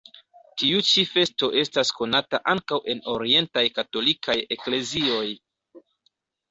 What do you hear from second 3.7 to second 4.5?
katolikaj